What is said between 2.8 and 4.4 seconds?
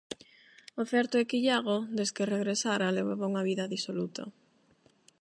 levaba unha vida disoluta.